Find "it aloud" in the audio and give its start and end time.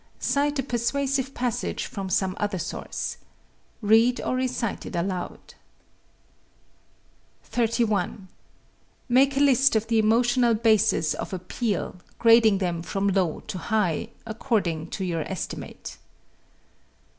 4.83-5.53